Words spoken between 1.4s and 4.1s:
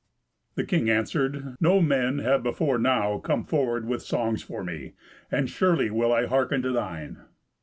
"No men have before now come forward with